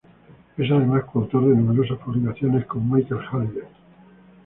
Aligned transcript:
Es 0.57 0.71
además 0.71 1.03
coautor 1.13 1.43
de 1.45 1.55
numerosas 1.55 1.99
publicaciones 1.99 2.65
con 2.65 2.89
Michael 2.91 3.21
Halliday. 3.21 3.67